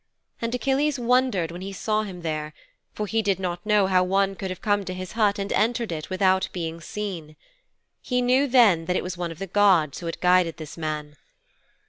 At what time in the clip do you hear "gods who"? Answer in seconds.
9.45-10.07